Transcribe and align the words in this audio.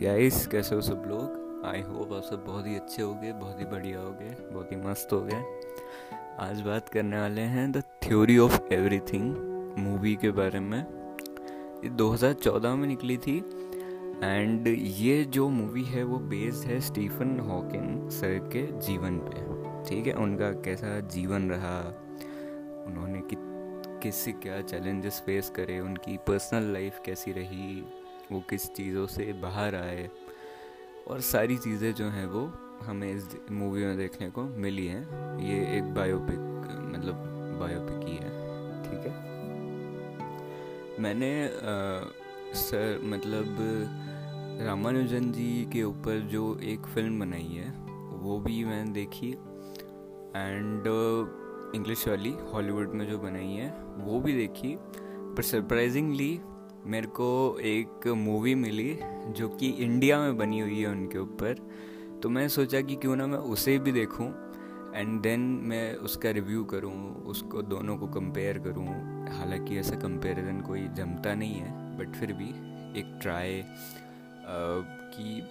Guys 0.00 0.46
कैसे 0.46 0.74
हो 0.74 0.80
सब 0.80 1.02
लोग? 1.06 1.46
आई 1.66 1.80
होप 1.80 2.12
आप 2.12 2.22
सब 2.22 2.44
बहुत 2.44 2.66
ही 2.66 2.76
अच्छे 2.76 3.02
हो 3.02 3.14
गए 3.14 3.32
बहुत 3.32 3.60
ही 3.60 3.64
बढ़िया 3.64 4.00
हो 4.00 4.10
गए 4.10 4.36
बहुत 4.52 4.72
ही 4.72 4.76
मस्त 4.76 5.08
हो 5.12 5.20
गए 5.20 5.60
आज 6.38 6.60
बात 6.60 6.88
करने 6.88 7.20
वाले 7.20 7.40
हैं 7.40 7.72
the 7.72 7.82
theory 8.02 8.38
of 8.38 8.72
everything 8.72 9.36
movie 9.78 10.14
के 10.16 10.30
बारे 10.30 10.60
में। 10.60 10.78
ये 11.84 11.88
2014 11.88 12.74
में 12.74 12.88
निकली 12.88 13.16
थी 13.16 13.38
एंड 14.24 14.66
ये 14.78 15.24
जो 15.24 15.48
मूवी 15.48 15.84
है, 15.84 16.04
वो 16.04 16.18
बेस्ड 16.18 16.66
है 16.66 16.80
स्टीफन 16.80 17.40
हॉकिंग 17.40 18.10
सर 18.10 18.38
के 18.38 18.80
जीवन 18.80 19.18
पे। 19.18 19.56
ठीक 19.88 20.06
है? 20.06 20.12
उनका 20.12 20.50
कैसा 20.50 21.00
जीवन 21.00 21.50
रहा? 21.50 21.80
उन्होंने 22.86 23.20
कि 23.20 23.36
किससे 24.02 24.32
क्या 24.32 24.60
चैलेंजेस 24.60 25.22
फेस 25.26 25.50
करे? 25.50 25.80
उनकी 25.80 26.16
पर्सनल 26.16 26.62
लाइफ 26.62 27.00
कैसी 27.04 27.32
रही? 27.32 27.84
वो 28.32 28.40
किस 28.40 28.68
चीज़ों 28.74 29.06
से 29.06 29.32
बाहर 29.32 29.74
आए 29.74 30.08
और 31.08 31.20
सारी 31.20 31.56
चीज़ें 31.56 31.92
जो 31.94 32.08
हैं 32.08 32.26
वो 32.26 32.46
हमें 32.82 33.10
इस 33.12 33.28
मूवी 33.50 33.84
में 33.84 33.96
देखने 33.96 34.30
को 34.30 34.42
मिली 34.42 34.86
हैं। 34.86 35.38
ये 35.40 35.58
एक 35.78 35.94
बायोपिक 35.94 36.38
मतलब 36.96 37.14
बायोपिक 37.60 38.08
ही 38.08 38.16
है 38.16 38.30
ठीक 38.82 39.06
है? 39.06 39.14
मैंने 41.00 41.30
आ, 41.46 42.10
सर 42.54 43.00
मतलब 43.04 43.56
रामानुजन 44.66 45.32
जी 45.32 45.68
के 45.72 45.82
ऊपर 45.82 46.20
जो 46.32 46.58
एक 46.62 46.86
फ़िल्म 46.86 47.20
बनाई 47.20 47.48
है 47.52 47.70
वो 48.22 48.38
भी 48.40 48.64
मैंने 48.64 48.92
देखी 48.92 49.30
एंड 50.36 50.84
इंग्लिश 51.74 52.06
वाली 52.08 52.34
हॉलीवुड 52.52 52.92
में 52.92 53.06
जो 53.10 53.18
बनाई 53.18 53.52
है 53.52 53.70
वो 53.98 54.20
भी 54.20 54.32
देखी। 54.32 54.76
पर 55.36 55.42
सरप्राइजिंगली 55.42 56.40
मेरे 56.86 57.06
को 57.06 57.58
एक 57.60 58.06
मूवी 58.16 58.54
मिली 58.54 58.98
जो 59.28 59.48
कि 59.50 59.68
इंडिया 59.68 60.18
में 60.20 60.36
बनी 60.38 60.60
हुई 60.60 60.80
है 60.80 60.88
उनके 60.88 61.18
ऊपर। 61.18 61.54
तो 62.22 62.28
मैं 62.28 62.46
सोचा 62.48 62.80
कि 62.80 62.96
क्यों 62.96 63.16
ना 63.16 63.26
मैं 63.26 63.38
उसे 63.38 63.78
भी 63.78 63.92
देखूँ 63.92 64.26
एंड 64.94 65.20
देन 65.22 65.40
मैं 65.62 65.94
उसका 65.96 66.30
रिव्यू 66.30 66.64
करूँ, 66.64 67.24
उसको 67.24 67.62
दोनों 67.62 67.96
को 67.96 68.06
कंपेयर 68.06 68.58
करूँ। 68.58 68.86
हालाँकि 69.38 69.78
ऐसा 69.78 69.96
कंपैरिजन 69.96 70.60
कोई 70.60 70.86
जमता 70.96 71.34
नहीं 71.34 71.54
है 71.54 71.98
बट 71.98 72.16
फिर 72.16 72.32
भी 72.32 72.48
एक 73.00 73.18
ट्राई 73.22 73.62
कि 74.46 75.42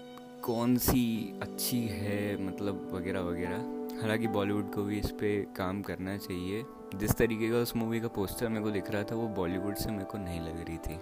कौन 0.44 0.77
सी 0.77 1.05
अच्छी 1.42 1.81
है 1.81 2.45
मतलब 2.47 2.89
वगैरह 2.94 3.22
वगैरह। 3.22 3.99
हालाँकि 4.02 4.27
बॉलीवुड 4.27 4.73
को 4.73 4.83
भी 4.83 4.99
इस 4.99 5.11
पर 5.11 5.53
काम 5.58 5.81
करना 5.81 6.17
चाहिए। 6.17 6.64
जिस 6.95 7.11
तरीके 7.11 7.49
का 7.49 7.58
उस 7.58 7.75
मूवी 7.75 7.99
का 7.99 8.08
पोस्टर 8.08 8.49
मेरे 8.49 8.64
को 8.64 8.72
दिख 8.72 8.89
रहा 8.92 9.03
था, 9.03 9.16
वो 9.16 9.27
बॉलीवुड 9.27 9.75
से 9.75 9.92
मेरे 9.92 10.03
को 10.03 10.17
नहीं 10.17 10.39
लग 10.42 10.66
रही 10.67 10.77
थी। 10.77 10.99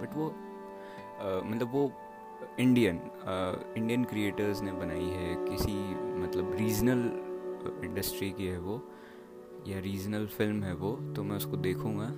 बट 0.00 0.16
वो 0.16 0.26
मतलब 1.46 1.72
वो 1.72 1.90
इंडियन 2.60 3.00
इंडियन 3.76 4.04
क्रिएटर्स 4.04 4.62
ने 4.62 4.72
बनाई 4.72 5.08
है, 5.10 5.34
किसी 5.46 5.72
मतलब 6.18 6.54
रीजनल 6.58 7.00
इंडस्ट्री 7.84 8.30
की 8.30 8.46
है 8.46 8.58
वो, 8.60 8.80
या 9.68 9.78
रीजनल 9.80 10.26
फ़िल्म 10.28 10.62
है 10.62 10.74
वो 10.74 10.92
तो 11.16 11.22
मैं 11.22 11.36
उसको 11.36 11.56
देखूँगा 11.58 12.08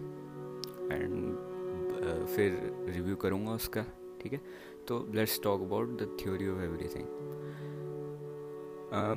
एंड 0.93 2.27
फिर 2.27 2.59
रिव्यू 2.89 3.17
करूँगा 3.17 3.53
उसका, 3.53 3.83
ठीक 4.23 4.33
है? 4.33 4.41
तो 4.89 5.07
let's 5.15 5.41
talk 5.43 5.61
about 5.63 5.89
the 6.01 6.17
theory 6.23 6.49
of 6.49 6.63
everything 6.63 7.07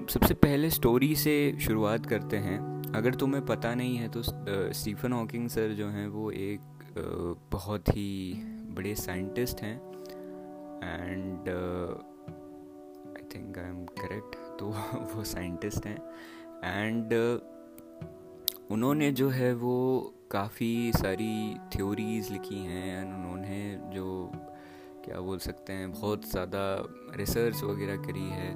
सबसे 0.09 0.33
पहले 0.35 0.69
स्टोरी 0.69 1.15
से 1.15 1.35
शुरुआत 1.61 2.05
करते 2.05 2.37
हैं। 2.37 2.59
अगर 2.95 3.15
तुम्हें 3.15 3.45
पता 3.45 3.73
नहीं 3.75 3.95
है 3.97 4.09
तो 4.09 4.21
स्टीफन 4.23 5.13
हॉकिंग 5.13 5.47
सर 5.49 5.73
जो 5.73 5.87
हैं 5.87 6.07
वो 6.07 6.29
एक 6.31 6.59
बहुत 7.51 7.89
ही 7.89 8.33
बड़े 8.75 8.93
साइंटिस्ट 8.95 9.61
हैं 9.61 9.75
and 10.83 11.49
I 13.09 13.23
think 13.35 13.57
I 13.57 13.65
am 13.65 13.85
correct 13.99 14.35
तो 14.59 14.69
वो 15.15 15.23
साइंटिस्ट 15.25 15.85
हैं 15.85 15.97
एंड 16.63 17.13
uh, 17.13 18.71
उन्होंने 18.71 19.11
जो 19.11 19.29
है 19.29 19.53
वो 19.55 19.75
काफ़ी 20.31 20.91
सारी 20.95 21.55
थ्योरीज 21.75 22.31
लिखी 22.31 22.55
हैं 22.55 22.99
एंड 22.99 23.13
उन्होंने 23.13 23.61
जो 23.93 24.31
क्या 25.05 25.19
बोल 25.19 25.37
सकते 25.39 25.73
हैं 25.73 25.91
बहुत 25.91 26.29
ज़्यादा 26.31 26.63
रिसर्च 27.15 27.63
वगैरह 27.63 27.97
करी 27.97 28.27
है 28.29 28.49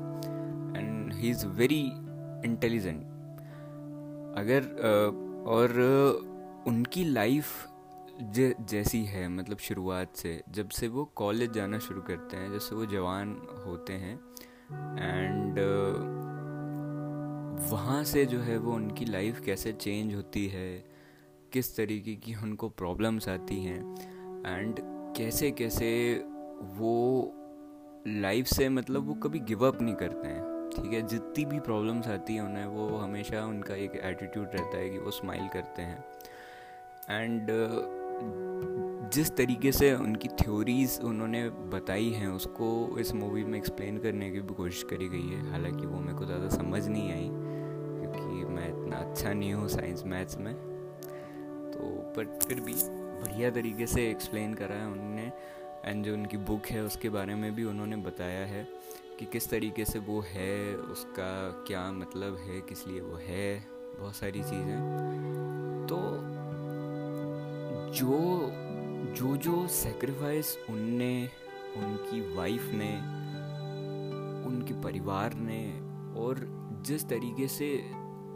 and 0.77 1.13
he 1.13 1.29
is 1.29 1.45
very 1.53 1.83
intelligent 2.45 3.01
अगर 4.37 4.61
uh, 4.61 5.47
और 5.47 5.69
uh, 5.83 6.67
उनकी 6.67 7.03
लाइफ 7.03 7.72
जैसी 8.21 9.03
है 9.05 9.27
मतलब 9.27 9.57
शुरुआत 9.57 10.15
से। 10.15 10.41
जब 10.49 10.69
से 10.69 10.87
वो 10.87 11.05
कॉलेज 11.15 11.51
जाना 11.51 11.79
शुरू 11.79 12.01
करते 12.01 12.37
हैं, 12.37 12.51
जब 12.51 12.59
से 12.59 12.75
वो 12.75 12.85
जवान 12.85 13.35
होते 13.65 13.93
हैं 13.93 14.15
एंड 14.99 15.59
वहाँ 17.71 18.03
से 18.03 18.25
जो 18.25 18.39
है 18.39 18.57
वो 18.57 18.73
उनकी 18.73 19.05
लाइफ 19.05 19.39
कैसे 19.39 19.73
चेंज 19.73 20.13
होती 20.15 20.47
है, 20.47 20.83
किस 21.53 21.75
तरीके 21.77 22.15
की 22.15 22.35
उनको 22.35 22.69
प्रॉब्लम्स 22.69 23.27
आती 23.29 23.63
हैं 23.63 23.79
एंड 24.47 24.79
कैसे 25.17 25.51
कैसे 25.51 25.89
वो 26.77 27.33
लाइफ 28.07 28.45
से 28.45 28.69
मतलब 28.69 29.07
वो 29.07 29.13
कभी 29.13 29.39
गिव 29.39 29.65
अप 29.67 29.81
नहीं 29.81 29.95
करते 29.95 30.27
हैं। 30.27 30.69
ठीक 30.75 30.93
है, 30.93 31.01
जितनी 31.07 31.45
भी 31.45 31.59
प्रॉब्लम्स 31.59 32.07
आती 32.07 32.35
हैं 32.35 32.41
उन्हें, 32.41 32.65
वो 32.65 32.87
हमेशा 32.97 33.45
उनका 33.45 33.75
एक 33.75 33.95
एटीट्यूड 33.95 34.47
रहता 34.53 34.77
है 34.77 34.89
कि 34.89 34.97
वो 34.97 35.11
स्माइल 35.11 35.47
करते 35.47 35.81
हैं। 35.81 36.03
एंड 37.09 37.51
जिस 39.13 39.29
तरीके 39.37 39.71
से 39.71 39.93
उनकी 39.93 40.27
थ्योरीज 40.39 40.99
उन्होंने 41.03 41.49
बताई 41.49 42.09
हैं, 42.09 42.27
उसको 42.27 42.97
इस 42.99 43.13
मूवी 43.13 43.43
में 43.43 43.57
एक्सप्लेन 43.57 43.97
करने 43.97 44.29
की 44.31 44.39
भी 44.39 44.53
कोशिश 44.53 44.83
करी 44.83 45.09
गई 45.09 45.27
है। 45.29 45.49
हालाँकि 45.51 45.85
वो 45.85 45.99
मेरे 45.99 46.17
को 46.17 46.25
ज़्यादा 46.25 46.49
समझ 46.49 46.87
नहीं 46.87 47.11
आई, 47.11 47.29
क्योंकि 47.29 48.45
मैं 48.45 48.67
इतना 48.69 48.97
अच्छा 48.97 49.33
नहीं 49.33 49.53
हूँ 49.53 49.67
साइंस 49.67 50.03
मैथ्स 50.05 50.37
में। 50.37 50.53
तो 51.71 51.79
बट 52.17 52.43
फिर 52.43 52.59
भी 52.59 52.73
बढ़िया 52.73 53.49
तरीके 53.51 53.87
से 53.87 54.09
एक्सप्लेन 54.09 54.53
करा 54.53 54.75
है 54.75 54.87
उन्होंने 54.87 55.31
एंड 55.85 56.05
जो 56.05 56.13
उनकी 56.13 56.37
बुक 56.37 56.65
है, 56.65 56.83
उसके 56.83 57.09
बारे 57.09 57.35
में 57.35 57.53
भी 57.55 57.63
उन्होंने 57.63 57.95
बताया 57.95 58.45
है 58.45 58.67
कि 59.19 59.25
किस 59.25 59.49
तरीके 59.49 59.85
से 59.85 59.99
वो 59.99 60.19
है, 60.27 60.75
उसका 60.75 61.31
क्या 61.67 61.91
मतलब 61.91 62.37
है, 62.37 62.61
किस 62.61 62.87
लिए 62.87 63.01
वो 63.01 63.19
है, 63.27 63.65
बहुत 63.99 64.15
सारी 64.15 64.43
चीज़ें। 64.43 65.85
तो 65.89 65.97
जो 67.93 68.17
जो 69.17 69.35
जो 69.37 69.67
सेक्रीफाइस 69.67 70.57
उनने, 70.69 71.29
उनकी 71.77 72.35
वाइफ 72.35 72.69
ने, 72.73 72.93
उनके 74.47 74.73
परिवार 74.81 75.33
ने 75.33 75.61
और 76.19 76.39
जिस 76.85 77.07
तरीके 77.09 77.47
से 77.47 77.67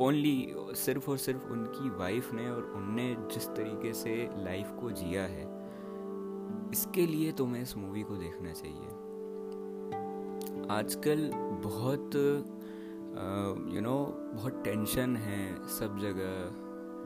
ओनली 0.01 0.53
सिर्फ़ 0.75 1.09
और 1.11 1.17
सिर्फ़ 1.17 1.43
उनकी 1.51 1.89
वाइफ 1.89 2.33
ने 2.33 2.49
और 2.49 2.71
उनने 2.75 3.15
जिस 3.33 3.47
तरीके 3.47 3.93
से 3.93 4.15
लाइफ 4.35 4.71
को 4.81 4.91
जिया 4.91 5.23
है, 5.23 5.45
इसके 6.71 7.05
लिए 7.07 7.31
तुम्हें 7.31 7.61
इस 7.61 7.75
मूवी 7.77 8.03
को 8.03 8.15
देखना 8.15 8.53
चाहिए। 8.53 8.89
आजकल 10.71 11.29
बहुत 11.63 12.15
यू 13.75 13.81
नो 13.81 13.97
बहुत 14.33 14.61
टेंशन 14.63 15.15
है 15.17 15.67
सब 15.69 15.97
जगह, 15.99 16.49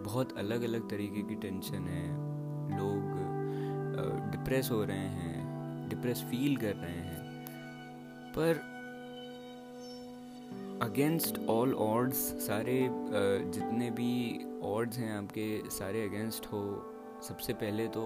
बहुत 0.03 0.37
अलग 0.37 0.63
अलग 0.63 0.89
तरीके 0.89 1.21
की 1.21 1.35
टेंशन 1.35 1.87
है। 1.87 2.30
लोग 2.71 4.31
डिप्रेस 4.31 4.69
हो 4.71 4.83
रहे 4.83 4.97
हैं 4.97 5.89
डिप्रेस 5.89 6.23
फील 6.31 6.55
कर 6.57 6.75
रहे 6.75 6.91
हैं। 6.91 7.19
पर 8.31 8.69
अगेंस्ट 10.81 11.39
ऑल 11.49 11.73
ऑर्ड्स 11.75 12.17
सारे 12.45 12.79
जितने 12.83 13.89
भी 13.91 14.13
ऑर्ड्स 14.65 14.97
हैं 14.97 15.11
आपके, 15.13 15.69
सारे 15.69 16.03
अगेंस्ट 16.05 16.45
हो। 16.45 16.61
सबसे 17.27 17.53
पहले 17.53 17.87
तो 17.87 18.03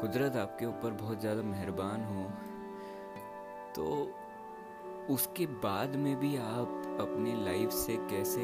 कुदरत 0.00 0.36
आपके 0.36 0.66
ऊपर 0.66 0.90
बहुत 1.00 1.20
ज़्यादा 1.20 1.42
मेहरबान 1.42 2.04
हो। 2.04 2.24
तो 3.76 3.86
उसके 5.10 5.46
बाद 5.62 5.96
में 5.96 6.14
भी 6.16 6.36
आप 6.36 6.98
अपनी 7.00 7.32
लाइफ 7.44 7.70
से 7.70 7.96
कैसे 8.10 8.42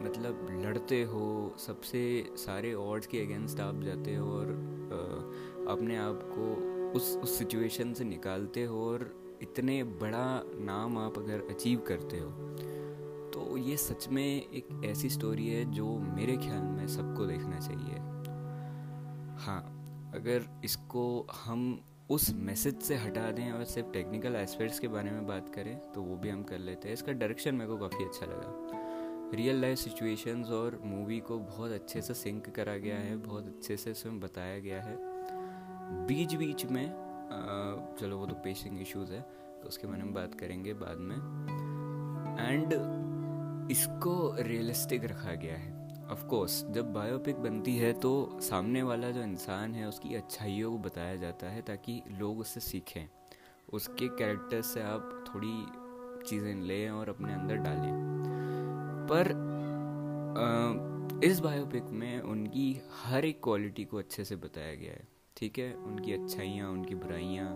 मतलब 0.00 0.46
लड़ते 0.64 1.02
हो, 1.02 1.54
सबसे 1.58 2.02
सारे 2.36 2.72
ऑर्ड्स 2.74 3.06
के 3.06 3.20
अगेंस्ट 3.20 3.60
आप 3.60 3.82
जाते 3.82 4.14
हो 4.14 4.30
और 4.30 4.52
अपने 5.70 5.96
आप 5.96 6.20
को 6.32 6.72
उस 6.98 7.16
उस 7.16 7.38
सिचुएशन 7.38 7.92
से 7.92 8.04
निकालते 8.04 8.64
हो 8.64 8.84
और 8.84 9.12
इतने 9.42 9.82
बड़ा 9.84 10.42
नाम 10.64 10.98
आप 10.98 11.18
अगर 11.18 11.46
अचीव 11.50 11.78
करते 11.78 12.18
हो। 12.18 12.30
तो 13.30 13.56
ये 13.56 13.76
सच 13.76 14.08
में 14.08 14.24
एक 14.24 14.82
ऐसी 14.84 15.10
स्टोरी 15.10 15.48
है 15.48 15.64
जो 15.72 15.86
मेरे 15.98 16.36
ख्याल 16.36 16.62
में 16.62 16.86
सबको 16.88 17.26
देखना 17.26 17.58
चाहिए। 17.58 17.98
हाँ 19.46 19.60
अगर 20.14 20.46
इसको 20.64 21.26
हम 21.44 21.80
उस 22.10 22.30
मैसेज 22.34 22.80
से 22.82 22.96
हटा 22.96 23.30
दें 23.30 23.50
और 23.52 23.64
सिर्फ़ 23.64 23.92
टेक्निकल 23.92 24.34
एस्पेक्ट्स 24.36 24.78
के 24.78 24.88
बारे 24.88 25.10
में 25.10 25.26
बात 25.26 25.48
करें 25.54 25.76
तो 25.92 26.02
वो 26.02 26.16
भी 26.16 26.28
हम 26.28 26.42
कर 26.42 26.58
लेते 26.58 26.88
हैं। 26.88 26.94
इसका 26.94 27.12
डायरेक्शन 27.12 27.54
मेरे 27.54 27.70
को 27.70 27.76
काफ़ी 27.78 28.04
अच्छा 28.04 28.26
लगा। 28.26 28.82
रियल 29.34 29.60
लाइफ 29.60 29.78
सिचुएशंस 29.78 30.50
और 30.50 30.78
मूवी 30.84 31.18
को 31.20 31.38
बहुत 31.38 31.72
अच्छे 31.72 32.00
से 32.02 32.14
सिंक 32.14 32.48
करा 32.56 32.76
गया 32.76 32.96
है, 32.96 33.16
बहुत 33.16 33.46
अच्छे 33.46 33.76
से 33.76 33.90
इसमें 33.90 34.20
बताया 34.20 34.58
गया 34.58 34.82
है। 34.82 34.96
बीच 36.06 36.34
बीच 36.34 36.64
में 36.66 36.86
चलो 38.00 38.18
वो 38.18 38.26
तो 38.26 38.34
पेशिंग 38.34 38.80
इश्यूज़ 38.80 39.12
है 39.12 39.20
तो 39.20 39.68
उसके 39.68 39.86
बारे 39.86 40.02
में 40.02 40.12
बात 40.14 40.34
करेंगे 40.34 40.74
बाद 40.74 40.98
में। 41.00 41.16
एंड 42.40 42.72
इसको 43.70 44.34
रियलिस्टिक 44.38 45.04
रखा 45.04 45.34
गया 45.34 45.56
है। 45.56 45.72
ऑफ़ 46.12 46.24
कोर्स 46.26 46.64
जब 46.70 46.92
बायोपिक 46.92 47.36
बनती 47.38 47.76
है 47.76 47.92
तो 47.92 48.38
सामने 48.42 48.82
वाला 48.82 49.10
जो 49.10 49.22
इंसान 49.22 49.74
है, 49.74 49.86
उसकी 49.88 50.14
अच्छाइयों 50.14 50.70
को 50.72 50.78
बताया 50.78 51.16
जाता 51.16 51.46
है, 51.46 51.62
ताकि 51.62 52.02
लोग 52.10 52.38
उससे 52.40 52.60
सीखें। 52.60 53.06
उसके 53.68 54.08
कैरेक्टर 54.08 54.62
से 54.62 54.82
आप 54.82 55.24
थोड़ी 55.28 56.26
चीज़ें 56.28 56.54
लें 56.62 56.90
और 56.90 57.08
अपने 57.08 57.32
अंदर 57.34 57.56
डालें। 57.58 58.33
पर 59.10 59.32
आ, 60.36 60.94
इस 61.24 61.40
बायोपिक 61.40 61.84
में 61.92 62.20
उनकी 62.20 62.66
हर 63.04 63.24
एक 63.24 63.42
क्वालिटी 63.44 63.84
को 63.84 63.98
अच्छे 63.98 64.24
से 64.24 64.36
बताया 64.36 64.74
गया 64.74 64.92
है 64.92 65.06
ठीक 65.36 65.58
है? 65.58 65.72
उनकी 65.74 66.12
अच्छाइयाँ 66.12 66.70
उनकी 66.70 66.94
बुराइयाँ 66.94 67.48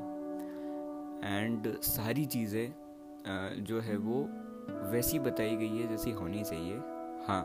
एंड 1.25 1.73
सारी 1.83 2.25
चीज़ें 2.27 3.65
जो 3.65 3.81
है 3.81 3.97
वो 3.97 4.21
वैसी 4.93 5.19
बताई 5.19 5.57
गई 5.57 5.77
है 5.77 5.89
जैसी 5.89 6.11
होनी 6.11 6.43
चाहिए। 6.45 6.77
हाँ 7.27 7.43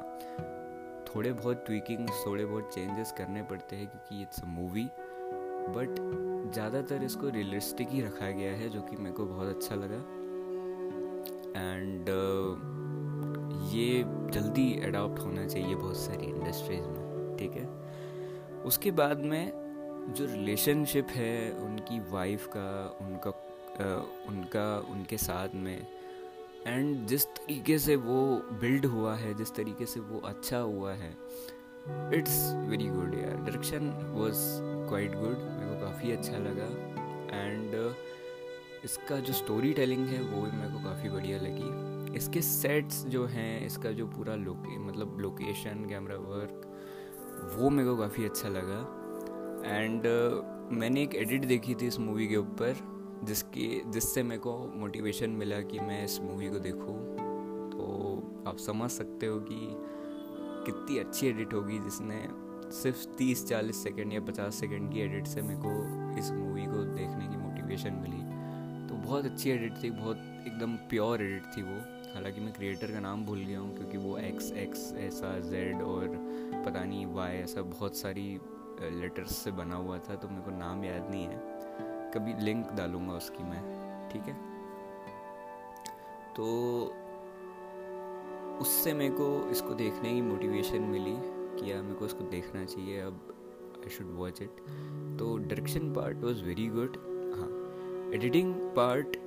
थोड़े 1.08 1.32
बहुत 1.32 1.64
ट्विकिंग 1.66 2.08
थोड़े 2.26 2.46
बहुत 2.46 2.74
चेंजेस 2.74 3.14
करने 3.18 3.44
पड़ते 3.44 3.76
हैं 3.76 3.88
क्योंकि 3.88 4.22
इट्स 4.22 4.44
अ 4.44 4.48
मूवी 4.48 4.86
बट 5.76 5.96
ज़्यादातर 6.54 7.04
इसको 7.04 7.30
रियलिस्टिक 7.30 7.90
ही 7.90 8.02
रखा 8.02 8.30
गया 8.30 8.52
है 8.52 8.70
जो 8.70 8.82
कि 8.82 8.96
मेरे 8.96 9.16
को 9.16 9.26
बहुत 9.26 9.56
अच्छा 9.56 9.76
लगा। 9.76 9.98
एंड 11.56 12.10
uh, 12.10 12.83
ये 13.74 14.04
जल्दी 14.08 14.82
अडॉप्ट 14.84 15.20
होना 15.20 15.46
चाहिए 15.48 15.76
बहुत 15.76 15.98
सारी 15.98 16.26
इंडस्ट्रीज़ 16.26 16.82
में 16.82 17.36
ठीक 17.40 17.52
है? 17.52 17.68
उसके 18.64 18.92
बाद 18.92 19.18
में 19.18 19.64
जो 20.18 20.26
रिलेशनशिप 20.26 21.08
है 21.10 21.52
उनकी 21.52 22.00
वाइफ 22.12 22.48
का 22.48 22.98
उनका 23.02 23.32
uh, 23.74 24.30
उनका 24.30 24.80
उनके 24.90 25.18
साथ 25.18 25.56
में 25.56 25.88
एंड 26.68 27.08
जिस 27.08 27.26
तरीके 27.26 27.78
से 27.80 27.96
वो 27.96 28.36
बिल्ड 28.62 28.86
हुआ 28.86 29.16
है 29.16 29.34
जिस 29.34 29.56
तरीके 29.56 29.86
से 29.86 30.00
वो 30.00 30.20
अच्छा 30.20 30.58
हुआ 30.58 30.94
है 30.94 31.12
इट्स 32.14 32.40
वेरी 32.70 32.88
गुड 32.88 33.14
यार। 33.14 33.36
डायरेक्शन 33.36 33.90
वॉज़ 34.16 34.44
क्वाइट 34.90 35.16
गुड 35.16 35.38
मेरे 35.38 35.74
को 35.74 35.86
काफ़ी 35.86 36.12
अच्छा 36.12 36.38
लगा 36.38 36.68
एंड 37.38 37.96
इसका 38.86 39.20
जो 39.20 39.34
स्टोरी 39.34 39.74
टेलिंग 39.74 40.08
है 40.08 40.22
वो 40.24 40.42
भी 40.42 40.58
मेरे 40.58 40.70
को 40.70 40.84
काफ़ी 40.84 41.10
बढ़िया 41.10 41.38
लगी। 41.38 41.83
इसके 42.16 42.42
सेट्स 42.42 43.04
जो 43.06 43.26
हैं 43.26 43.66
इसका 43.66 43.92
जो 43.92 44.08
पूरा 44.08 44.36
लोके 44.36 44.78
मतलब 44.80 45.20
लोकेशन 45.20 45.86
कैमरा 45.90 46.16
वर्क 46.16 46.70
वो 47.58 47.70
मेरे 47.70 47.90
को 47.90 47.98
काफ़ी 47.98 48.26
अच्छा 48.26 48.50
लगा। 48.50 48.80
एंड 49.66 50.02
uh, 50.02 50.74
मैंने 50.74 51.02
एक 51.04 51.16
एडिट 51.16 51.46
देखी 51.46 51.76
थी 51.76 51.88
इस 51.88 52.00
मूवी 52.00 52.28
के 52.28 52.36
ऊपर 52.36 52.76
जिसकी 53.24 53.82
जिससे 53.88 54.24
मेरे 54.24 54.40
को 54.40 54.58
मोटिवेशन 54.76 55.30
मिला 55.30 55.60
कि 55.62 55.80
मैं 55.80 56.04
इस 56.06 56.20
मूवी 56.22 56.50
को 56.50 56.60
देखूँ। 56.60 56.96
तो 57.72 58.44
आप 58.48 58.58
समझ 58.58 58.90
सकते 58.92 59.26
हो 59.26 59.40
कि 59.40 59.60
कितनी 60.66 60.98
अच्छी 60.98 61.28
एडिट 61.28 61.54
होगी 61.54 61.80
जिसने 61.80 62.28
सिर्फ़ 62.72 63.06
तीस 63.18 63.46
चालीस 63.48 63.84
सेकेंड 63.84 64.14
या 64.14 64.22
पचास 64.22 64.56
सेकेंड 64.56 64.92
की 64.94 65.00
एडिट 65.00 65.28
से 65.28 65.42
मेरे 65.42 65.60
को 65.66 66.20
इस 66.20 66.32
मूवी 66.32 66.66
को 66.66 66.84
देखने 66.84 67.28
की 67.28 67.38
मोटिवेशन 67.38 67.94
मिली। 67.94 68.22
तो 68.88 68.96
बहुत 68.96 69.26
अच्छी 69.26 69.50
एडिट 69.50 69.84
थी 69.84 69.92
बहुत 69.92 70.18
एकदम 70.48 70.76
प्योर 70.90 71.22
एडिट 71.22 71.46
थी 71.58 71.62
वो। 71.62 71.80
हालाँकि 72.14 72.42
मैं 72.42 72.54
क्रिएटर 72.54 72.92
का 72.92 73.00
नाम 73.00 73.26
भूल 73.26 73.40
गया 73.40 73.60
हूँ 73.60 73.76
क्योंकि 73.76 73.98
वो 73.98 74.18
एक्स 74.18 74.52
एक्स 74.52 74.94
ऐसा 74.94 75.40
जेड 75.40 75.82
और 75.82 76.08
पता 76.66 76.84
नहीं 76.84 77.06
वाई 77.06 77.36
ऐसा 77.36 77.62
बहुत 77.62 77.96
सारी 77.96 78.40
लेटर्स 78.82 79.38
से 79.38 79.52
बना 79.52 79.76
हुआ 79.76 79.98
था 79.98 80.16
तो 80.16 80.28
मेरे 80.28 80.42
को 80.42 80.52
नाम 80.52 80.84
याद 80.84 81.10
नहीं 81.10 81.26
है। 81.26 81.38
कभी 82.12 82.34
लिंक 82.44 82.72
डालूँगा 82.72 83.14
उसकी 83.14 83.44
मैं, 83.44 83.62
ठीक 84.10 84.22
है? 84.22 84.34
तो 86.34 86.46
उससे 88.62 88.94
मेरे 88.94 89.16
को 89.16 89.50
इसको 89.50 89.74
देखने 89.74 90.14
की 90.14 90.22
मोटिवेशन 90.22 90.82
मिली 90.82 91.16
कि 91.60 91.72
यार 91.72 91.82
मेरे 91.82 91.96
को 91.96 92.06
इसको 92.06 92.24
देखना 92.24 92.66
चाहिए, 92.66 93.00
अब 93.00 93.36
आई 93.78 93.90
शुड 93.90 94.16
वॉच 94.16 94.42
इट 94.42 94.60
तो 95.20 95.38
direction 95.38 95.94
part 95.94 96.18
was 96.18 96.44
very 96.44 96.68
good 96.68 96.98
हाँ 97.36 97.50
एडिटिंग 98.14 98.56
पार्ट 98.56 99.18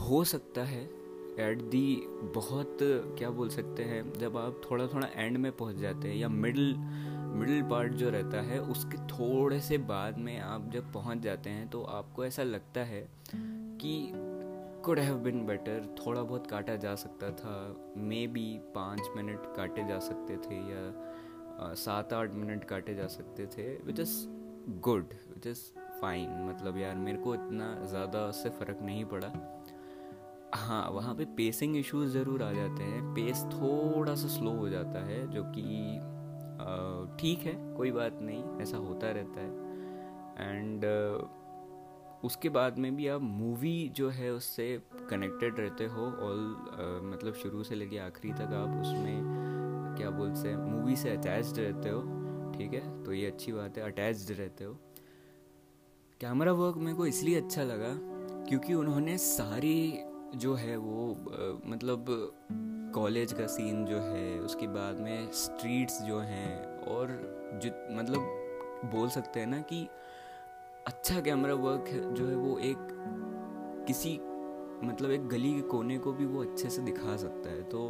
हो 0.00 0.24
सकता 0.24 0.64
है 0.64 0.99
एट 1.38 1.62
दी 1.62 2.02
बहुत, 2.34 2.78
क्या 2.82 3.30
बोल 3.30 3.48
सकते 3.48 3.82
हैं, 3.82 4.12
जब 4.12 4.36
आप 4.36 4.60
थोड़ा 4.70 4.86
थोड़ा 4.86 5.08
एंड 5.14 5.36
में 5.36 5.50
पहुँच 5.52 5.76
जाते 5.76 6.08
हैं 6.08 6.16
या 6.16 6.28
मिडल 6.28 6.74
मिडिल 7.30 7.62
पार्ट 7.62 7.92
जो 7.92 8.10
रहता 8.10 8.40
है, 8.40 8.58
उसके 8.60 8.98
थोड़े 9.08 9.60
से 9.60 9.78
बाद 9.78 10.18
में 10.18 10.38
आप 10.38 10.70
जब 10.70 10.92
पहुँच 10.92 11.18
जाते 11.18 11.50
हैं 11.50 11.68
तो 11.68 11.82
आपको 11.90 12.24
ऐसा 12.24 12.42
लगता 12.42 12.80
है 12.84 13.06
कि 13.34 14.10
कुड 14.84 14.98
हैव 14.98 15.16
बिन 15.18 15.44
बेटर 15.46 15.94
थोड़ा 15.98 16.22
बहुत 16.22 16.46
काटा 16.46 16.76
जा 16.76 16.94
सकता 16.94 17.30
था 17.30 17.54
मे 17.96 18.26
बी 18.26 18.58
पाँच 18.74 19.00
मिनट 19.16 19.42
काटे 19.56 19.86
जा 19.88 19.98
सकते 19.98 20.36
थे 20.36 20.56
या 20.70 21.72
सात 21.74 22.12
आठ 22.12 22.34
मिनट 22.34 22.64
काटे 22.64 22.94
जा 22.94 23.06
सकते 23.06 23.46
थे 23.46 23.68
which 23.84 24.00
is 24.00 24.16
good 24.80 25.14
which 25.28 25.46
is 25.46 25.60
fine 26.00 26.30
मतलब 26.48 26.78
यार 26.78 26.96
मेरे 26.96 27.18
को 27.18 27.34
इतना 27.34 27.74
ज़्यादा 27.86 28.26
उससे 28.26 28.50
फ़र्क 28.50 28.78
नहीं 28.82 29.04
पड़ा। 29.04 29.28
हाँ 30.54 30.88
वहाँ 30.90 31.14
पे 31.14 31.24
पेसिंग 31.36 31.76
इश्यूज़ 31.76 32.12
ज़रूर 32.12 32.42
आ 32.42 32.52
जाते 32.52 32.82
हैं। 32.82 33.02
पेस 33.14 33.44
थोड़ा 33.52 34.14
सा 34.14 34.28
स्लो 34.28 34.50
हो 34.52 34.68
जाता 34.68 35.04
है, 35.06 35.26
जो 35.28 35.42
कि 35.48 35.62
ठीक 37.18 37.46
है, 37.46 37.52
कोई 37.76 37.90
बात 37.90 38.18
नहीं, 38.22 38.42
ऐसा 38.62 38.76
होता 38.78 39.10
रहता 39.10 39.40
है। 39.40 39.68
एंड 40.40 40.84
उसके 42.24 42.48
बाद 42.48 42.78
में 42.78 42.94
भी 42.96 43.06
आप 43.08 43.20
मूवी 43.20 43.90
जो 43.96 44.08
है 44.10 44.30
उससे 44.32 44.66
कनेक्टेड 45.10 45.58
रहते 45.60 45.84
हो 45.86 46.06
ऑल 46.22 46.40
मतलब 47.04 47.34
शुरू 47.34 47.62
से 47.62 47.74
लेके 47.74 47.98
आखिरी 47.98 48.32
तक 48.32 48.52
आप 48.54 48.80
उसमें, 48.80 49.96
क्या 49.98 50.10
बोलते 50.10 50.48
हैं 50.48 50.56
मूवी 50.58 50.96
से 50.96 51.10
अटैच्ड 51.10 51.58
रहते 51.58 51.88
हो, 51.88 52.00
ठीक 52.52 52.72
है? 52.74 53.02
तो 53.04 53.12
ये 53.12 53.26
अच्छी 53.26 53.52
बात 53.52 53.78
है 53.78 53.84
अटैच्ड 53.84 54.38
रहते 54.38 54.64
हो। 54.64 54.72
कैमरा 56.20 56.52
वर्क 56.52 56.76
मेरे 56.76 56.96
को 56.96 57.06
इसलिए 57.06 57.40
अच्छा 57.40 57.62
लगा, 57.64 57.94
क्योंकि 58.48 58.74
उन्होंने 58.74 59.16
सारी 59.18 59.76
जो 60.36 60.54
है 60.54 60.76
वो 60.76 61.16
मतलब 61.66 62.06
कॉलेज 62.94 63.32
का 63.32 63.46
सीन 63.46 63.84
जो 63.86 63.96
है, 63.96 64.38
उसके 64.38 64.66
बाद 64.66 65.00
में 65.00 65.30
स्ट्रीट्स 65.32 66.02
जो 66.02 66.18
हैं 66.18 66.86
और 66.86 67.08
जो 67.62 67.70
मतलब 67.96 68.90
बोल 68.92 69.08
सकते 69.08 69.40
हैं 69.40 69.46
ना 69.46 69.60
कि 69.62 69.88
अच्छा 70.86 71.20
कैमरा 71.20 71.54
वर्क 71.54 71.88
जो 72.14 72.26
है 72.26 72.36
वो 72.36 72.58
एक 72.58 72.88
किसी 73.86 74.18
मतलब 74.84 75.10
एक 75.10 75.28
गली 75.28 75.52
के 75.54 75.60
कोने 75.60 75.98
को 75.98 76.12
भी 76.12 76.26
वो 76.26 76.42
अच्छे 76.42 76.70
से 76.70 76.82
दिखा 76.82 77.16
सकता 77.16 77.50
है। 77.50 77.62
तो 77.62 77.88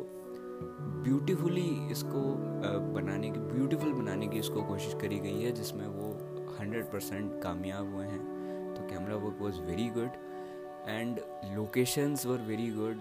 ब्यूटीफुली 1.04 1.68
इसको 1.90 2.23
बनाने 2.94 3.30
की, 3.30 3.38
ब्यूटीफुल 3.38 3.92
बनाने 3.92 4.28
की 4.28 4.38
इसको 4.38 4.62
कोशिश 4.62 4.94
करी 4.94 5.18
गई 5.18 5.42
है, 5.42 5.52
जिसमें 5.52 5.87
वो 5.87 6.11
हंड्रेड 6.61 6.85
परसेंट 6.85 7.42
कामयाब 7.42 7.94
हुए 7.94 8.06
हैं। 8.06 8.75
तो 8.75 8.88
camera 8.88 9.16
work 9.16 9.38
was 9.40 9.61
very 9.62 9.88
good. 9.88 10.11
And 10.88 11.20
locations 11.56 12.26
were 12.26 12.38
very 12.38 12.70
good 12.70 13.00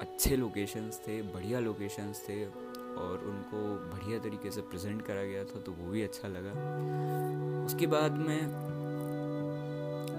अच्छे 0.00 0.36
लोकेशंस 0.36 1.00
थे, 1.06 1.20
बढ़िया 1.22 1.58
लोकेशंस 1.60 2.22
थे, 2.28 2.44
और 2.44 3.24
उनको 3.26 3.58
बढ़िया 3.90 4.18
तरीके 4.18 4.50
से 4.50 4.60
प्रेजेंट 4.60 5.02
करा 5.02 5.22
गया 5.22 5.44
था 5.44 5.60
तो 5.60 5.72
वो 5.72 5.90
भी 5.90 6.02
अच्छा 6.02 6.28
लगा। 6.28 6.52
उसके 7.64 7.86
बाद 7.86 8.12
में 8.18 8.40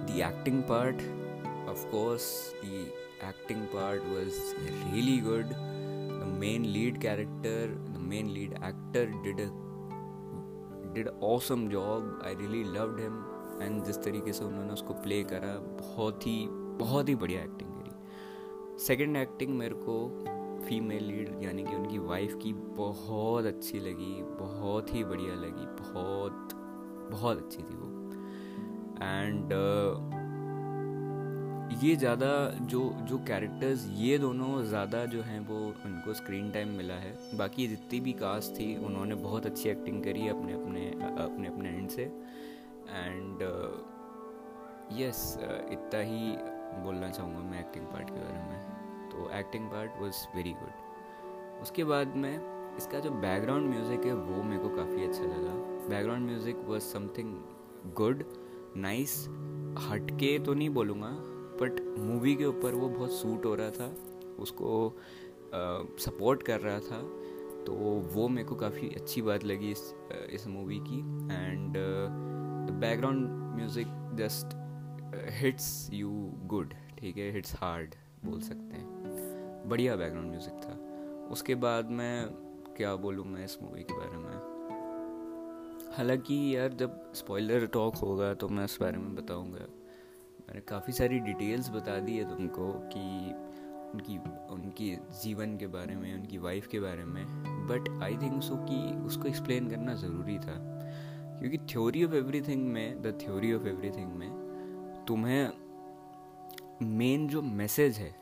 the 0.05 0.19
acting 0.19 0.61
part 0.63 0.95
of 1.69 1.85
course 1.91 2.27
the 2.65 2.91
acting 3.23 3.65
part 3.65 4.03
was 4.03 4.39
really 4.59 5.17
good 5.17 5.53
the 5.53 6.35
main 6.39 6.65
lead 6.65 7.01
character 7.01 7.75
the 7.89 7.97
main 8.11 8.29
lead 8.29 8.53
actor 8.53 9.11
did 9.23 9.41
did 10.95 11.07
awesome 11.23 11.67
job 11.69 12.21
I 12.25 12.35
really 12.35 12.63
loved 12.63 12.99
him 12.99 13.23
and 13.61 13.83
जिस 13.83 14.03
तरीके 14.03 14.33
से 14.33 14.43
उन्होंने 14.43 14.73
उसको 14.73 14.93
प्ले 14.93 15.23
करा, 15.23 15.53
बहुत 15.79 16.27
ही 16.27 16.47
बहुत 16.77 17.09
ही 17.09 17.15
बढ़िया 17.15 17.41
एक्टिंग 17.41 17.69
करी। 17.69 18.79
सेकेंड 18.83 19.17
एक्टिंग 19.17 19.57
मेरे 19.57 19.75
को 19.79 19.95
फीमेल 20.67 21.03
लीड 21.03 21.43
यानी 21.43 21.63
कि 21.63 21.75
उनकी 21.75 21.97
वाइफ 21.97 22.37
की 22.43 22.53
बहुत 22.53 23.45
अच्छी 23.45 23.79
लगी 23.79 24.13
बहुत 24.39 24.93
ही 24.95 25.03
बढ़िया 25.03 25.35
लगी 25.35 25.65
बहुत 25.79 26.53
बहुत 27.11 27.37
अच्छी 27.37 27.63
थी 27.63 27.75
वो। 27.75 27.87
एंड 29.03 29.53
uh, 29.53 30.21
ये 31.83 31.95
ज़्यादा 31.95 32.27
जो 32.61 32.79
जो 33.09 33.17
कैरेक्टर्स 33.27 33.85
ये 33.97 34.17
दोनों 34.17 34.61
ज़्यादा 34.63 35.05
जो 35.05 35.21
हैं 35.21 35.39
वो 35.47 35.57
उनको 35.85 36.13
स्क्रीन 36.13 36.51
टाइम 36.51 36.69
मिला 36.77 36.93
है। 36.95 37.13
बाकी 37.37 37.67
जितनी 37.67 37.99
भी 37.99 38.13
कास्ट 38.13 38.51
थी 38.51 38.75
उन्होंने 38.85 39.15
बहुत 39.17 39.45
अच्छी 39.45 39.69
एक्टिंग 39.69 40.03
करी 40.03 40.27
अपने 40.27 40.53
अपने 40.53 40.85
अपने 41.23 41.47
अपने 41.47 41.69
एंड 41.69 41.89
से। 41.89 42.03
एंड 42.03 43.41
यस 44.99 45.37
uh, 45.37 45.45
uh, 45.45 45.71
इतना 45.73 46.01
ही 46.01 46.31
बोलना 46.73 47.09
चाहूँगा 47.09 47.39
मैं 47.41 47.59
एक्टिंग 47.59 47.85
पार्ट 47.85 48.09
के 48.09 48.19
बारे 48.19 48.39
में। 48.39 49.09
तो 49.09 49.29
acting 49.39 49.65
part 49.71 50.01
was 50.01 50.25
very 50.35 50.51
good 50.53 51.61
उसके 51.61 51.83
बाद 51.83 52.15
में 52.15 52.33
इसका 52.77 52.99
जो 52.99 53.09
बैकग्राउंड 53.11 53.69
म्यूज़िक 53.69 54.05
है 54.05 54.13
वो 54.13 54.43
मेरे 54.43 54.61
को 54.63 54.69
काफ़ी 54.75 55.03
अच्छा 55.03 55.23
लगा। 55.23 55.53
Background 55.89 56.25
music 56.25 56.63
was 56.67 56.83
something 56.83 57.33
good 57.95 58.23
nice 58.77 59.17
हटके 59.89 60.37
तो 60.39 60.53
नहीं 60.53 60.69
बोलूँगा 60.69 61.09
बट 61.61 61.81
मूवी 61.99 62.35
के 62.35 62.45
ऊपर 62.45 62.73
वो 62.73 62.89
बहुत 62.89 63.11
सूट 63.11 63.45
हो 63.45 63.55
रहा 63.55 63.69
था 63.69 63.93
उसको 64.39 64.93
सपोर्ट 65.99 66.39
uh, 66.39 66.45
कर 66.47 66.59
रहा 66.59 66.79
था 66.79 67.01
तो 67.65 67.73
वो 68.13 68.27
मेरे 68.27 68.47
को 68.47 68.55
काफ़ी 68.55 68.89
अच्छी 68.95 69.21
बात 69.21 69.43
लगी 69.43 69.71
इस 69.71 69.93
इस 70.31 70.47
मूवी 70.47 70.79
की। 70.79 70.99
And 71.33 71.73
the 71.73 72.77
background 72.81 73.27
music 73.55 73.87
just 74.15 74.55
hits 75.13 75.89
you 75.93 76.09
good 76.45 76.73
ठीक 76.99 77.17
है? 77.17 77.31
हिट्स 77.31 77.55
हार्ड 77.55 77.95
बोल 78.25 78.41
सकते 78.41 78.75
हैं। 78.75 79.63
बढ़िया 79.69 79.95
बैकग्राउंड 79.95 80.29
म्यूज़िक 80.29 80.53
था। 80.53 80.73
उसके 81.31 81.55
बाद 81.55 81.89
मैं 81.89 82.25
क्या 82.77 82.95
बोलूँ 82.95 83.25
मैं 83.25 83.45
इस 83.45 83.57
मूवी 83.61 83.83
के 83.83 83.93
बारे 83.93 84.17
में? 84.17 84.51
हालाँकि 85.97 86.57
यार 86.57 86.73
जब 86.73 87.13
स्पॉइलर 87.13 87.65
टॉक 87.65 87.95
होगा 87.95 88.33
तो 88.33 88.49
मैं 88.49 88.65
इस 88.65 88.77
बारे 88.81 88.97
में 88.97 89.15
बताऊँगा। 89.15 89.65
मैंने 90.41 90.61
काफ़ी 90.61 90.93
सारी 90.93 91.19
डिटेल्स 91.19 91.69
बता 91.69 91.99
दी 91.99 92.17
है 92.17 92.37
तुमको 92.37 92.73
कि 92.73 93.33
उनकी 93.93 94.17
उनकी 94.53 94.95
जीवन 95.23 95.57
के 95.57 95.67
बारे 95.67 95.95
में, 95.95 96.19
उनकी 96.19 96.37
वाइफ 96.37 96.67
के 96.67 96.79
बारे 96.79 97.05
में। 97.05 97.25
बट 97.67 98.03
आई 98.03 98.17
थिंक 98.17 98.43
सो 98.43 98.55
कि 98.55 99.05
उसको 99.05 99.27
एक्सप्लेन 99.27 99.69
करना 99.69 99.93
ज़रूरी 99.93 100.39
था। 100.39 100.55
क्योंकि 101.39 101.57
थ्योरी 101.57 102.03
ऑफ़ 102.03 102.13
एवरीथिंग 102.13 102.67
में 102.67 103.01
द 103.01 103.19
थ्योरी 103.25 103.53
ऑफ़ 103.53 103.67
एवरीथिंग 103.67 104.13
में 104.13 104.40
तुम्हें 105.08 105.51
मेन 106.89 107.27
जो 107.27 107.41
मैसेज 107.41 107.98
है, 107.98 108.13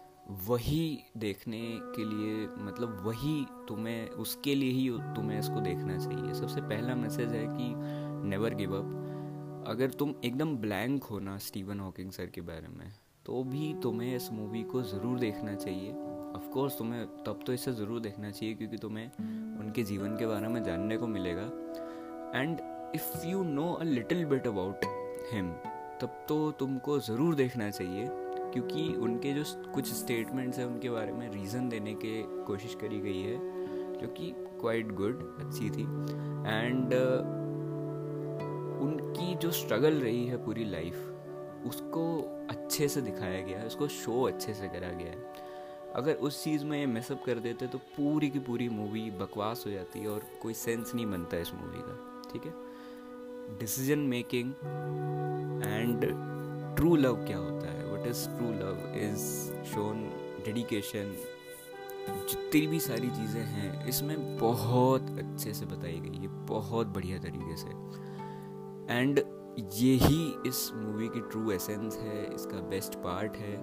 वही 0.48 1.04
देखने 1.18 1.60
के 1.96 2.04
लिए 2.06 2.48
मतलब 2.60 3.02
वही 3.06 3.46
तुम्हें, 3.68 4.10
उसके 4.10 4.56
लिए 4.56 4.72
ही 4.72 4.90
तुम्हें 5.16 5.40
इसको 5.40 5.62
देखना 5.62 5.98
चाहिए। 5.98 6.34
सबसे 6.34 6.62
पहला 6.64 6.96
मैसेज 6.96 7.32
है 7.32 7.46
कि 7.48 7.74
नेवर 8.30 8.54
गिव 8.56 8.76
अप 8.78 9.66
अगर 9.68 9.90
तुम 9.92 10.14
एकदम 10.24 10.56
ब्लैंक 10.58 11.04
हो 11.04 11.20
ना 11.20 11.38
स्टीवन 11.40 11.80
हॉकिंग 11.80 12.12
सर 12.12 12.26
के 12.26 12.42
बारे 12.42 12.68
में 12.70 12.92
तो 13.26 13.44
भी 13.44 13.74
तुम्हें 13.84 14.16
इस 14.16 14.32
मूवी 14.32 14.64
को 14.64 14.82
ज़रूर 14.84 15.20
देखना 15.20 15.54
चाहिए। 15.56 15.92
ऑफ़ 16.36 16.50
कोर्स 16.54 16.78
तुम्हें 16.78 17.06
तब 17.26 17.40
तो 17.48 17.54
इसे 17.54 17.72
ज़रूर 17.74 18.00
देखना 18.00 18.32
चाहिए, 18.32 18.56
क्योंकि 18.56 18.78
तुम्हें 18.78 19.06
उनके 19.60 19.84
जीवन 19.84 20.16
के 20.18 20.28
बारे 20.28 20.48
में 20.48 20.64
जानने 20.64 20.98
को 20.98 21.08
मिलेगा। 21.08 21.50
And 22.36 22.60
if 22.96 23.28
you 23.28 23.44
know 23.44 23.72
a 23.74 23.84
little 23.84 24.26
bit 24.26 24.48
about 24.48 24.86
him 25.34 25.52
तब 26.02 26.26
तो 26.30 26.52
तुमको 26.52 27.00
ज़रूर 27.00 27.36
देखना 27.36 27.70
चाहिए 27.70 28.08
क्योंकि 28.54 28.88
उनके 28.96 29.34
जो 29.34 29.44
कुछ 29.74 29.94
स्टेटमेंट्स 29.94 30.58
हैं 30.60 30.66
उनके 30.66 30.90
बारे 30.90 31.12
में 31.12 31.30
रीज़न 31.32 31.70
देने 31.70 31.94
के 31.94 32.22
कोशिश 32.46 32.76
करी 32.76 33.00
गई 33.00 33.22
है 33.22 33.38
जो 34.00 34.08
कि 34.08 34.34
क्वाइट 34.62 34.92
गुड 34.92 35.20
अच्छी 35.40 35.70
थी। 35.70 35.84
एंड 36.50 36.94
uh, 36.94 37.38
उनकी 38.84 39.36
जो 39.36 39.52
स्ट्रगल 39.52 39.94
रही 39.94 40.26
है 40.28 40.38
पूरी 40.46 40.66
लाइफ 40.66 40.96
उसको 41.68 42.06
अच्छे 42.50 42.88
से 42.88 43.02
दिखाया 43.02 43.42
गया 43.42 43.60
है 43.60 43.66
उसको 43.66 43.88
शो 43.88 44.22
अच्छे 44.24 44.54
से 44.54 44.68
करा 44.68 44.90
गया 44.90 45.12
है। 45.12 45.48
अगर 45.96 46.14
उस 46.14 46.44
चीज़ 46.44 46.66
में 46.66 46.80
ये 46.80 46.86
मिसअप 46.86 47.24
कर 47.26 47.40
देते 47.40 47.68
तो 47.68 47.78
पूरी 47.78 48.30
की 48.30 48.40
पूरी 48.40 48.70
मूवी 48.70 49.10
बकवास 49.12 49.64
हो 49.68 49.72
जाती 49.72 50.00
है 50.00 50.08
और 50.08 50.26
कोई 50.42 50.54
सेंस 50.54 50.96
नहीं 50.96 51.06
बनता 51.06 51.38
इस 51.38 51.54
मूवी 51.54 51.82
का 51.82 52.22
ठीक 52.34 52.46
है? 52.46 52.69
Decision 53.58 54.00
making 54.00 54.52
and 55.66 56.06
true 56.76 56.96
love 56.96 57.16
क्या 57.26 57.38
होता 57.38 57.72
है? 57.72 57.94
What 57.94 58.08
is 58.08 58.28
true 58.30 58.48
love 58.48 58.94
is 58.96 59.26
shown 59.64 60.04
dedication 60.46 61.16
जितनी 62.30 62.68
भी 62.68 62.80
सारी 62.80 63.10
चीज़ें 63.10 63.42
हैं, 63.42 63.88
इसमें 63.88 64.38
बहुत 64.38 65.02
अच्छे 65.02 65.54
से 65.54 65.66
बताई 65.66 66.00
गई 66.00 66.18
है। 66.18 66.28
बहुत 66.46 66.88
बढ़िया 66.88 67.18
तरीके 67.18 67.56
से। 67.56 67.70
एंड 68.96 69.20
यही 69.74 70.36
इस 70.48 70.72
मूवी 70.76 71.08
की 71.08 71.20
ट्रू 71.20 71.52
एसेंस 71.52 71.98
है, 71.98 72.36
इसका 72.36 72.58
बेस्ट 72.58 72.96
पार्ट 72.96 73.36
है। 73.36 73.54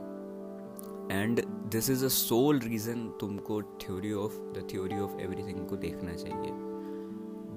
And 1.12 1.44
this 1.46 1.90
is 1.90 2.04
a 2.04 2.08
sole 2.08 2.58
reason 2.58 3.08
तुमको 3.20 3.62
theory 3.62 4.12
of 4.12 4.32
the 4.32 4.68
theory 4.70 4.98
of 4.98 5.20
everything 5.20 5.66
को 5.66 5.76
देखना 5.76 6.14
चाहिए। 6.14 6.50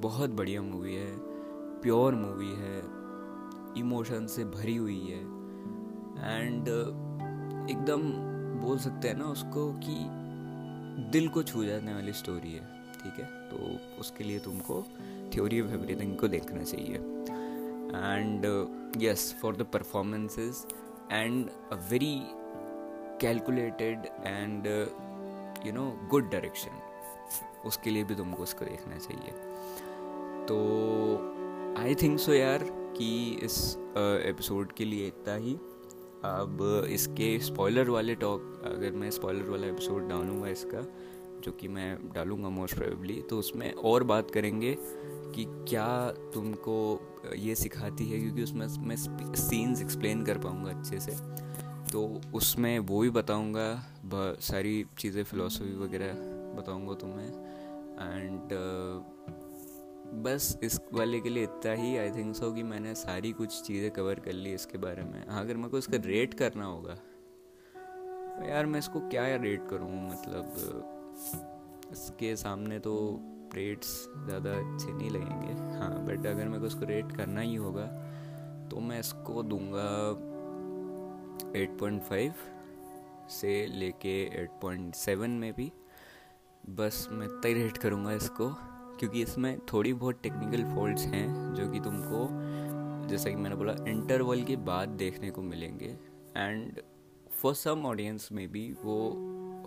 बहुत 0.02 0.30
बढ़िया 0.30 0.62
मूवी 0.62 0.96
है। 0.96 1.29
प्योर 1.82 2.16
मूवी 2.16 2.50
है, 2.50 2.80
इमोशन 3.78 4.28
से 4.28 4.46
भरी 4.46 4.76
हुई 4.76 5.00
है 5.00 5.22
एंड 6.38 6.68
एकदम 7.70 8.02
बोल 8.60 8.78
सकते 8.78 9.08
हैं 9.08 9.16
ना 9.16 9.26
उसको 9.26 9.74
कि 9.74 10.08
दिल 11.12 11.30
को 11.30 11.44
छू 11.44 11.64
जाने 11.64 11.94
वाली 11.94 12.14
स्टोरी 12.14 12.54
है, 12.54 12.66
ठीक 12.94 13.14
है? 13.20 13.26
तो 13.50 13.58
उसके 14.00 14.24
लिए 14.24 14.40
तुमको 14.40 14.84
थ्योरी 15.34 15.62
ऑफ़ 15.62 15.72
एवरीथिंग 15.72 16.18
को 16.18 16.28
देखना 16.28 16.64
चाहिए। 16.64 16.96
And 17.96 18.46
yes 19.04 19.36
for 19.42 19.56
the 19.56 19.68
the 19.76 20.66
and 21.12 21.50
a 21.50 21.76
very 21.90 22.22
calculated 23.22 24.00
and 24.24 24.68
you 25.68 25.74
know 25.74 26.08
good 26.10 26.30
direction, 26.30 26.74
उसके 27.66 27.90
लिए 27.90 28.04
भी 28.04 28.16
तुमको 28.16 28.44
उसको 28.44 28.66
देखना 28.66 28.98
चाहिए। 28.98 29.32
तो 30.46 30.60
आई 31.80 31.94
थिंक 31.96 32.18
सो 32.20 32.34
यार, 32.34 32.64
कि 32.98 33.40
इस 33.44 33.58
एपिसोड 33.98 34.72
के 34.72 34.86
लिए 34.86 35.08
इतना 35.08 35.36
ही। 35.36 35.54
अब 36.26 36.88
इसके 36.92 37.28
स्पॉइलर 37.40 37.90
वाले 37.90 38.16
टॉक 38.16 38.62
अगर 38.66 38.92
मैं 38.94 39.12
स्पॉइलर 39.12 39.50
वाला 39.50 39.68
एपिसोड 39.68 40.08
डालूँगा 40.10 40.48
इसका, 40.50 40.82
जो 41.44 41.52
कि 41.52 41.68
मैं 41.68 41.98
डालूँगा 42.16 42.50
मोस्ट 42.50 42.76
प्रोबेबली 42.76 43.22
तो 43.30 43.38
उसमें 43.40 43.72
और 43.74 44.04
बात 44.04 44.32
करेंगे 44.32 44.76
कि 44.80 45.46
क्या 45.70 45.88
तुमको 46.34 46.78
ये 47.38 47.56
सिखाती 47.56 48.10
है, 48.10 48.20
क्योंकि 48.20 48.44
उसमें 48.44 48.68
मैं 48.88 48.96
सीन्स 49.38 49.82
एक्सप्लेन 49.82 50.24
कर 50.24 50.38
पाऊँगा 50.38 50.72
अच्छे 50.72 51.00
से। 51.00 51.12
तो 51.92 52.22
उसमें 52.36 52.78
वो 52.82 53.00
भी 53.00 53.10
बताऊँगा 53.12 54.36
सारी 54.42 54.86
चीज़ें 55.00 55.24
फ़िलासफ़ी 55.24 55.76
वगैरह 55.78 56.14
बताऊँगा 56.58 56.94
तुम्हें। 56.96 57.30
एंड 58.02 58.54
बस 60.14 60.58
इस 60.64 60.80
वाले 60.94 61.20
के 61.20 61.30
लिए 61.30 61.44
इतना 61.44 61.72
ही 61.74 61.96
आई 61.98 62.12
थिंक 62.12 62.36
सो 62.36 62.52
कि 62.52 62.64
मैंने 62.64 62.94
सारी 62.96 63.32
कुछ 63.32 63.62
चीज़ें 63.62 63.90
कवर 63.92 64.20
कर 64.20 64.34
ली 64.34 64.54
इसके 64.54 64.78
बारे 64.78 65.04
में। 65.04 65.26
हाँ 65.30 65.42
अगर 65.42 65.58
मेरे 65.58 65.70
को 65.70 65.78
इसका 65.78 65.98
रेट 66.06 66.34
करना 66.34 66.66
होगा 66.66 66.94
तो 66.94 68.46
यार 68.46 68.66
मैं 68.66 68.80
इसको 68.80 69.00
क्या 69.10 69.26
रेट 69.36 69.68
करूँ? 69.70 69.92
मतलब 70.10 70.54
इसके 71.92 72.36
सामने 72.36 72.80
तो 72.80 72.96
रेट्स 73.56 73.90
ज़्यादा 74.26 74.52
अच्छे 74.52 74.92
नहीं 74.92 75.10
लगेंगे। 75.10 75.54
हाँ 75.78 76.06
बट 76.06 76.26
अगर 76.28 76.48
मेरे 76.48 76.60
को 76.60 76.66
उसको 76.66 76.86
रेट 76.86 77.12
करना 77.12 77.42
ही 77.42 77.56
होगा 77.56 77.86
तो 78.72 78.80
मैं 78.80 79.00
इसको 79.00 79.44
दूँगा 79.44 79.90
8.5 81.54 82.34
से 83.32 83.66
लेके 83.68 84.16
8.7 84.44 85.40
में 85.40 85.52
भी। 85.54 85.72
बस 86.70 87.08
मैं 87.12 87.30
तय 87.42 87.54
रेट 87.54 87.78
करूँगा 87.78 88.12
इसको। 88.14 88.50
क्योंकि 89.00 89.22
इसमें 89.22 89.58
थोड़ी 89.74 89.94
बहुत 89.94 90.20
टेक्निकल 90.24 90.64
फॉल्ट्स 90.76 91.06
हैं, 91.06 91.54
जो 91.54 91.70
कि 91.72 91.80
तुमको, 91.80 92.28
जैसा 93.08 93.30
कि 93.30 93.36
मैंने 93.36 93.56
बोला 93.56 93.74
इंटरवल 93.88 94.42
के 94.44 94.56
बाद 94.56 94.90
देखने 94.98 95.32
को 95.32 95.42
मिलेंगे। 95.42 95.98
एंड 96.38 96.82
फॉर 97.32 97.54
सम 97.56 97.86
ऑडियंस 97.86 98.30
में 98.32 98.48
भी 98.52 98.72
वो 98.84 98.98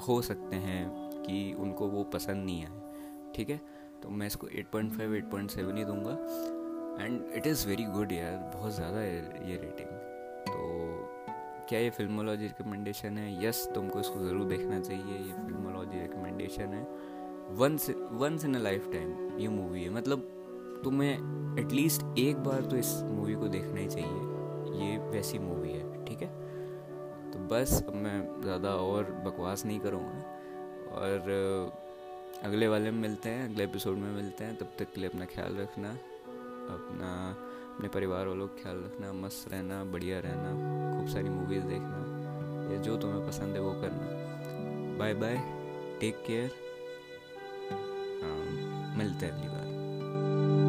हो 0.09 0.21
सकते 0.23 0.57
हैं 0.57 0.91
कि 1.23 1.53
उनको 1.55 1.87
वो 1.89 2.03
पसंद 2.05 2.45
नहीं 2.45 2.65
आए। 2.65 3.33
ठीक 3.35 3.51
है? 3.51 3.61
तो 4.03 4.11
मैं 4.11 4.27
इसको 4.27 4.47
8.5 4.49 5.15
8.7 5.17 5.77
ही 5.77 5.85
दूँगा। 5.85 6.13
And 7.05 7.21
it 7.35 7.47
is 7.47 7.67
very 7.69 7.85
good 7.85 8.13
यार, 8.13 8.37
बहुत 8.55 8.73
ज़्यादा 8.73 9.03
ये 9.03 9.57
रेटिंग 9.57 9.89
तो 10.47 11.67
क्या 11.69 11.79
ये 11.79 11.91
फिल्मोलॉजी 11.91 12.47
रिकमेंडेशन 12.47 13.19
है? 13.19 13.45
यस 13.45 13.69
तुमको 13.75 14.01
इसको 14.01 14.21
ज़रूर 14.21 14.47
देखना 14.49 14.81
चाहिए। 14.81 15.19
ये 15.19 15.33
फिल्मोलॉजी 15.45 16.01
रिकमेंडेशन 16.01 16.75
है। 16.75 16.85
Once 17.51 17.91
once 18.13 18.45
in 18.45 18.55
a 18.55 18.59
lifetime 18.93 19.39
ये 19.39 19.49
मूवी 19.49 19.83
है। 19.83 19.91
मतलब 19.91 20.29
तुम्हें 20.85 21.59
एटलीस्ट 21.59 22.19
एक 22.19 22.37
बार 22.37 22.63
तो 22.63 22.77
इस 22.77 22.93
मूवी 23.05 23.35
को 23.35 23.49
देखना 23.49 23.81
ही 23.81 23.87
चाहिए। 23.89 24.31
ये 24.81 24.97
वैसी 25.11 25.39
मूवी 25.39 25.73
है, 25.73 26.05
ठीक 26.05 26.23
है? 26.23 26.29
तो 27.33 27.39
बस 27.49 27.83
अब 27.89 27.95
मैं 27.95 28.43
ज़्यादा 28.43 28.75
और 28.77 29.11
बकवास 29.27 29.65
नहीं 29.67 29.81
करूँगा। 29.81 30.23
और 30.93 31.31
अगले 32.45 32.69
वाले 32.69 32.91
में 32.91 33.01
मिलते 33.01 33.29
हैं, 33.29 33.51
अगले 33.51 33.65
एपिसोड 33.65 33.97
में 33.97 34.11
मिलते 34.13 34.45
हैं। 34.45 34.57
तब 34.57 34.73
तक 34.79 34.93
के 34.93 35.01
लिए 35.01 35.11
अपना 35.11 35.25
ख्याल 35.25 35.57
रखना, 35.57 35.91
अपना, 36.71 37.11
अपने 37.75 37.89
परिवार 37.89 38.27
वालों 38.27 38.47
का 38.47 38.63
ख्याल 38.63 38.77
रखना, 38.77 39.13
मस्त 39.13 39.53
रहना, 39.53 39.83
बढ़िया 39.85 40.19
रहना, 40.21 40.51
खूब 40.99 41.09
सारी 41.09 41.29
मूवीज़ 41.29 41.65
देखना, 41.65 42.73
या 42.73 42.81
जो 42.83 42.97
तुम्हें 42.97 43.27
पसंद 43.27 43.57
है 43.57 43.63
वो 43.63 43.73
करना। 43.73 44.99
बाय 44.99 45.15
बाय 45.15 45.37
टेक 46.01 46.23
केयर 46.27 46.51
मिलते 48.97 49.27
हैं 49.27 49.33
अगली 49.33 49.49
बार। 49.49 50.62